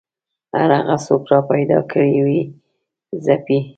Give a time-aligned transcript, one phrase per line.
[0.57, 2.43] هر هغه څوک راپیدا کړي ویې
[3.25, 3.59] ځپي